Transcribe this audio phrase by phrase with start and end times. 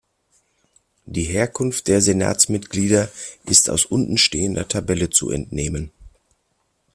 [1.05, 3.11] Die Herkunft der Senatsmitglieder
[3.43, 5.91] ist aus untenstehender Tabelle zu entnehmen.